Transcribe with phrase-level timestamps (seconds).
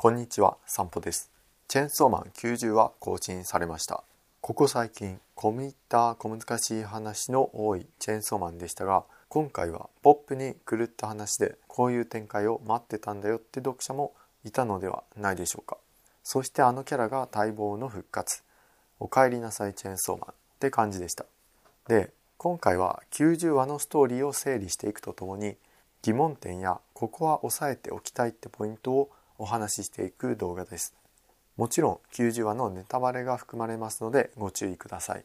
[0.00, 1.28] こんにちは、散歩です。
[1.66, 4.04] チェンソーマン90は更新されました。
[4.40, 14.14] ここ最近、込み入った小難しい話の多いチェーンソーマンでしたが、今回はポップに狂った話でこういう展開を待ってたんだよって読者も
[14.44, 15.76] いたのではないでしょうか。
[16.22, 18.44] そしてあのキャラが待望の復活。
[19.00, 21.26] お帰りなさいチェーンソーマンって感じでした。
[21.88, 25.56] で、今回は90話のストーリーを整理していくとともに
[26.02, 30.94] 疑問点やここは押さえておきたいってポイントをお話ししていく動画です。
[31.56, 35.24] もちろん90話のネタバレが含まれますのでご注意ください。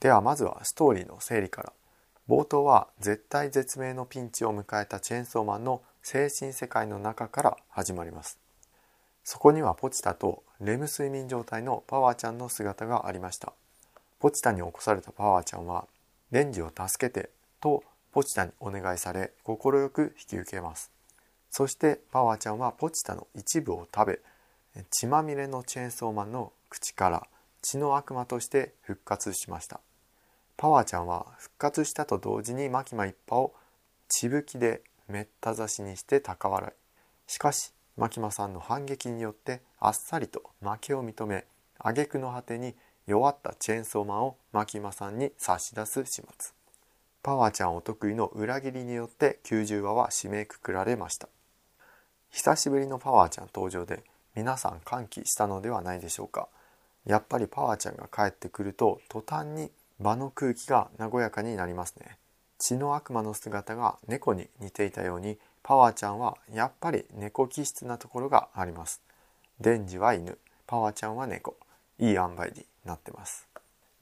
[0.00, 1.72] ではまずはストーリーの整理から。
[2.28, 8.38] 冒頭は絶対絶命のピンチを迎えたチェーンソーマンの精神世界の中から始まります。
[9.24, 13.52] そこにはポチタとレム睡眠状態のパワーちゃんの姿がありました。
[14.24, 15.86] ポチタに起こされたパワーちゃんは
[16.30, 17.28] レンジを助けて
[17.60, 19.56] とポチタにお願いされ快
[19.90, 20.90] く引き受けます
[21.56, 24.20] そしてパワーちゃんはポチタの一部を食べ
[24.90, 27.28] 血まみれのチェーンソーマンの口から
[27.62, 29.78] 血の悪魔として復活しました。
[30.56, 33.54] パワーちゃんは復活したと同時にマキマ一派を
[34.08, 37.32] 血吹きでめった刺しにして高笑い。
[37.32, 41.44] しかしマキマさんの反撃によってあっさりと負けを認め
[41.78, 42.74] 挙句の果てに
[43.06, 46.24] 弱ったチェーンソーマンをマキマさんに差し出す始末。
[47.22, 51.28] パワーちゃんお得意の裏切りによって90話は締めくくられました。
[52.44, 56.48] 久しぶりのパワーちゃん登場で皆さん歓喜したのではないでしょうか
[57.06, 62.18] やっぱりパワーちゃんが帰ってくると途端に場の空気が和やかになりますね
[62.58, 69.00] 血の悪魔の姿が猫に似ていたようにパワーちゃんはやっぱり猫気質なところがあります
[69.62, 70.36] デンジは犬
[70.66, 71.56] パワーちゃんは猫
[71.98, 73.48] いい塩梅になってます。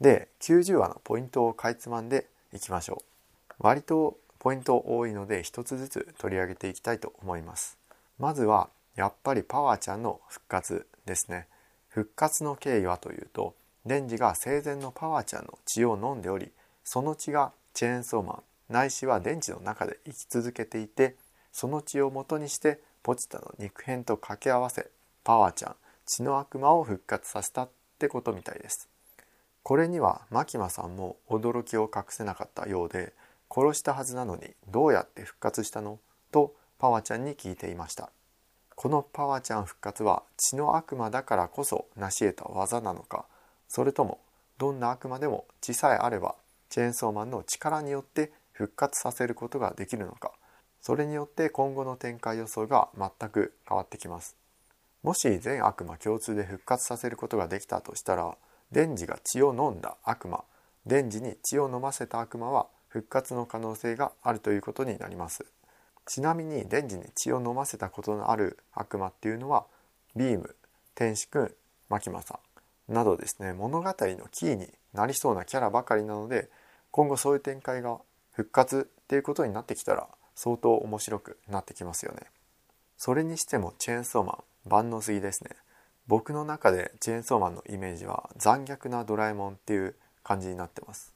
[0.00, 3.54] で、90話のポイントをかいつまんでいきましょう。
[3.60, 7.78] 割とポイント多いので一つずつ取り上げていきたいと思います。
[8.22, 11.48] まずはやっぱりパワーちゃんの復活ですね。
[11.88, 16.52] 復活の経緯はというと、デンジが生前のパワーちゃんの血を飲んでおり、
[16.84, 21.16] その血がチェーンソーマンないしは電池の中で生き続けていて
[21.52, 24.88] その血を元にしてポチタの肉片と掛け合わせ
[25.24, 28.88] パワーちゃん血の悪魔を復活させたってことみたいです
[29.62, 33.12] これにはマキマさんも驚きを隠せなかったようで
[33.50, 35.98] 殺したはずなのにどうやって復活したの？
[36.32, 38.10] とパワちゃんに聞いていました。
[38.74, 43.24] このパワちゃん復活は血の悪魔だからこそ成し得た技なのか？
[43.68, 44.18] それとも
[44.58, 46.34] どんな悪魔でも血さえあれば
[46.70, 50.32] チェーンソーマンの力によって復活させることができるのか？
[50.80, 54.34] それによって今後の展開予想が全く変わってきます。
[55.04, 58.36] もし全悪魔共通で復活させることができたとしたら
[58.72, 60.42] デンジが血を飲んだ悪魔
[60.86, 65.44] デンジに血を飲ませた悪魔は復活の可能性があるということになります。
[66.07, 69.67] ちなみにデンジに血を飲ませたことのある悪魔っていうのは
[70.17, 70.57] ビーム
[70.95, 71.55] 天使くん
[71.89, 72.40] マキマさ
[72.89, 72.92] ん。
[72.92, 73.95] などですね物語の
[74.30, 76.51] キーになりそうなキャラばかりなので
[76.91, 78.01] 今後そういう展開が
[78.33, 82.27] 復活っていうことになってきたら相当面白くなってきますよね。
[82.96, 84.33] それにしてもチェーンソーマ
[84.67, 85.51] ン万能すぎですね。
[86.07, 91.14] 僕の中でチェーンソーマンのイメージは残虐なドラえもんっていう感じになってます。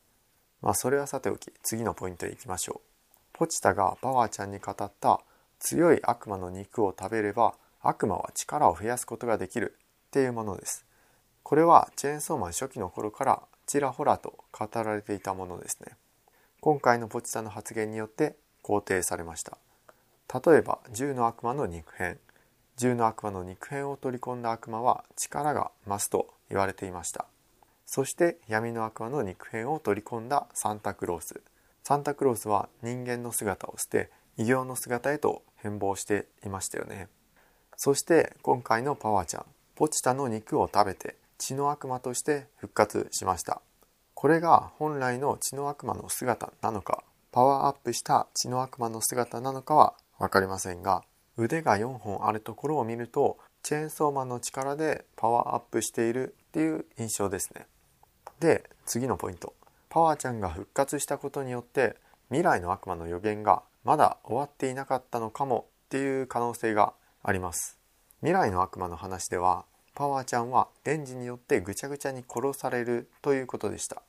[0.62, 2.95] まあそれはさておき次のポイントへ行きましょう。
[3.38, 5.20] ポチタがパワーちゃんに語った
[5.58, 7.52] 強い悪魔の肉を食べれば
[7.82, 9.76] 悪魔は力を増やすことができる
[10.06, 10.86] っていうものです。
[11.42, 15.98] これはチェーンソーマン初期の頃からちらほらと語られていたものですね。
[16.60, 19.58] 今回のポチタの発言によって肯定されました。
[20.32, 22.16] 例えば銃の悪魔の肉片。
[22.78, 27.26] 銃の悪魔の肉片を取り込んだ悪魔は力が増すと言われていました。
[27.84, 31.42] そして闇の悪魔の肉片を取り込んだサンタクロース。
[31.86, 37.06] サンタクロースは人間の姿を捨て異形の姿へと変貌していましたよね。
[37.76, 39.44] そして今回のパワーちゃん
[39.76, 43.62] ポチタの肉を食べて血の悪魔として復活しました。
[44.14, 51.04] これが本来の血の悪魔の姿なのかパワーアップした血の悪魔の姿なのかは分かりませんが
[51.36, 57.68] 腕が4本あるところを見るとチェーンソーマンの力でパワーアップしているっていう印象ですね。
[58.40, 59.54] で次のポイント。
[59.96, 61.96] パワーちゃんが復活したことによって
[62.28, 67.78] 未来の悪魔の予言がまだ終わっていなかったのかもっていう可能性があります。
[68.20, 69.64] 未来の悪魔の話では
[69.94, 74.02] パワーちゃんはデンジによってぐちゃぐちゃに殺されるということでした。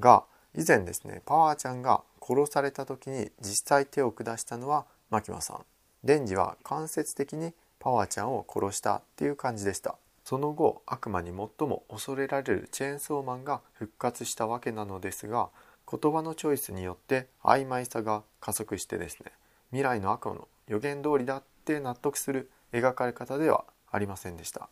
[0.00, 0.24] が
[0.56, 5.66] 以前ですねパワーちゃんが殺された時に実際手を下したのはマキマさん。
[6.04, 9.98] デンジは間接的にパワーちゃんを殺したっていう感じでした。
[10.24, 15.50] その後悪魔に最も恐れられるチェーンソーマンが復活したわけなのですが
[15.90, 19.32] 言葉のチョイスによって曖昧さが加速してですね
[19.70, 24.68] 未来の悪魔の予言通りだって納得する描かれ方ではありませんでした。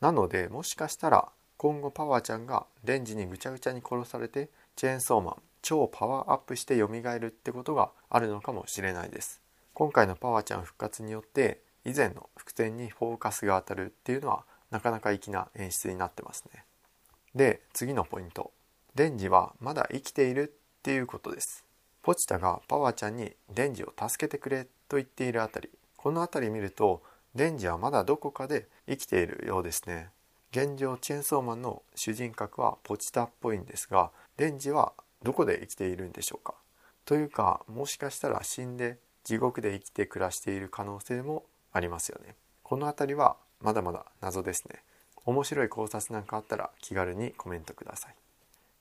[0.00, 9.40] なのでもしかしたら今後パワーちゃんがデンジにぐちゃぐちゃに殺されてチェーンソーマン超パワーアップして蘇るってことがあるのかもしれないです。
[9.72, 16.64] 今回のパワーちゃん復活によって以前の伏線にフォーカスが当たるっていうのはなかなか粋な演出になってますね。
[17.34, 18.50] で次のポイント。
[18.94, 21.64] デンジはまだ生きているっていうことです。
[22.02, 25.70] ポチタがパワーちゃんにデンジを助けてくれと言っているあたり。
[25.96, 27.02] この辺り見ると
[27.34, 30.10] デンジはまだどこかで生きているようですね。
[30.50, 34.92] 現状チェンソーマンの主人格はポチタっぽいんですがデンジは
[35.22, 36.54] どこで生きているんでしょうか。
[37.04, 42.36] というかもしかしたら死んで地獄で生きて暮らしている可能性もありますよね。
[42.62, 44.82] この辺りはまだまだ謎ですね。
[45.24, 48.14] 面白い考察なんかあったら気軽にコメントください。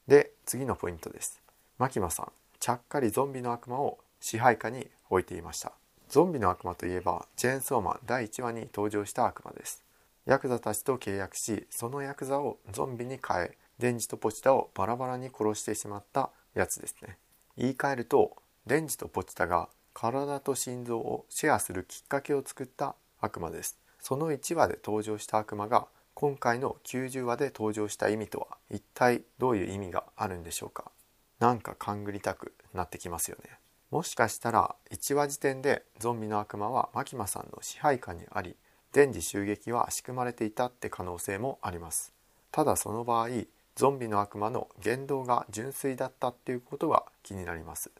[0.07, 1.41] で次のポイントです。
[1.77, 5.71] マキマさんちゃっかりゾンビの悪魔を支配下に置いていました。
[6.09, 9.83] ゾンビの悪魔といえばチェーンソーマン第1話に登場した悪魔です。
[10.25, 17.17] ヤクザたちと契約しそのヤクザをゾンビに変えデンジとポチタをバラバラに殺してしまったやつですね。
[17.57, 18.35] 言い換えると
[18.67, 23.80] デンジとポチタが体と心臓をシェアするきっかけを作った悪魔です。
[24.01, 30.91] その1話で登場した悪魔が今回の90話で登場した意味とは一体どういう意味があるんでしょうか？
[31.39, 33.57] なんか勘ぐりたくなってきますよね。
[33.89, 38.55] もしかしたら1話時点でゾンビの悪魔はマキマさんの支配下にあり
[38.91, 42.13] 電磁襲撃は仕組まれていたって可能性もあります。
[42.51, 43.29] ただその場合
[43.75, 47.91] ゾンビの悪魔の言動が純粋だったっていうことが気になります。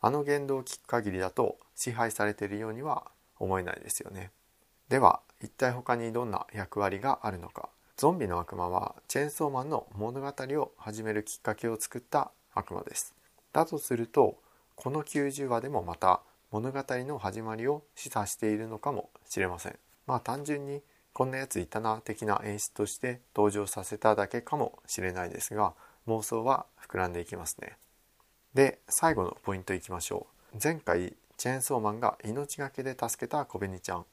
[0.00, 3.04] あの言動を聞く限りだと支配されているようには
[3.38, 4.30] 思えないですよね。
[4.88, 7.68] では一体他にどんな役割があるのか。
[7.96, 13.14] ゾンビの悪魔はチェーンソーマンの物語を始めるきっかけを作った悪魔です。
[13.52, 14.36] だとすると
[14.74, 19.78] この90話でもまた物語の始まりを示唆しているのかもしれません。
[20.06, 25.72] まあ単純にこんなやついたな的な演出として登場させただけかもしれないですが
[26.06, 27.76] 妄想は膨らんでいきますね。
[28.54, 30.58] で最後のポイントいきましょう。
[30.62, 34.06] 前回チェーンソーマンが命がけで助けた小紅ちゃん。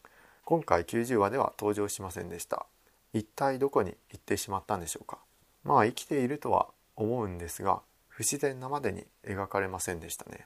[0.45, 2.65] 今回90話では登場しませんでした。
[3.13, 5.19] 一体どこに行ってしまったんでしょうか。
[5.63, 6.67] まあ生きているとは
[6.97, 10.45] 思うんですが不自然なまでに描かれませんでしたね。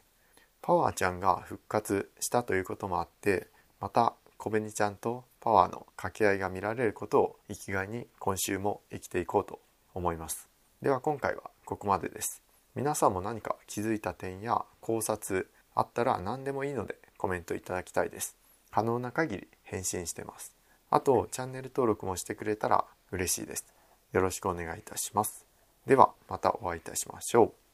[0.61, 3.47] パワーちゃんが復活したということもあって
[3.79, 9.59] また小紅ちゃんとパワーの掛け合いが見られることを生きがいに今週も生きていこうと
[9.95, 10.47] 思います。
[10.81, 12.43] では今回はここまでです。
[12.75, 18.35] 皆さんも何か気づいた点や考察あったら何でもいいのでコメントいただきたいです。
[18.77, 20.55] 可能な限り返信してます。
[20.91, 23.65] あとチャンネル登録もしてくれたら嬉しいです。
[24.13, 25.47] よろしくお願いいたします。
[25.87, 27.66] ではまたお会いいたしましょう